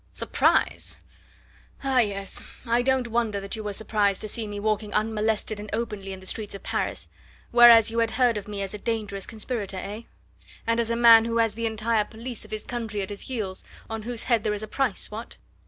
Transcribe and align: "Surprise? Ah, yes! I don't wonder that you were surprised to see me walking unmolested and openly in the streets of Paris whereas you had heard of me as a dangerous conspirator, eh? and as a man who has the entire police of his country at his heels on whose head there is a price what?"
"Surprise? 0.13 0.99
Ah, 1.83 1.99
yes! 1.99 2.43
I 2.65 2.81
don't 2.81 3.07
wonder 3.07 3.39
that 3.39 3.55
you 3.55 3.63
were 3.63 3.71
surprised 3.71 4.19
to 4.21 4.27
see 4.27 4.47
me 4.47 4.59
walking 4.59 4.91
unmolested 4.95 5.59
and 5.59 5.69
openly 5.73 6.11
in 6.11 6.19
the 6.19 6.25
streets 6.25 6.55
of 6.55 6.63
Paris 6.63 7.07
whereas 7.51 7.91
you 7.91 7.99
had 7.99 8.09
heard 8.17 8.35
of 8.35 8.47
me 8.47 8.63
as 8.63 8.73
a 8.73 8.79
dangerous 8.79 9.27
conspirator, 9.27 9.77
eh? 9.77 10.01
and 10.65 10.79
as 10.79 10.89
a 10.89 10.95
man 10.95 11.25
who 11.25 11.37
has 11.37 11.53
the 11.53 11.67
entire 11.67 12.03
police 12.03 12.43
of 12.43 12.49
his 12.49 12.65
country 12.65 13.03
at 13.03 13.11
his 13.11 13.27
heels 13.27 13.63
on 13.91 14.01
whose 14.01 14.23
head 14.23 14.43
there 14.43 14.55
is 14.55 14.63
a 14.63 14.67
price 14.67 15.11
what?" 15.11 15.37